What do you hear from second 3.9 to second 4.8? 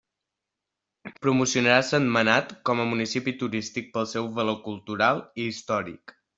pel seu valor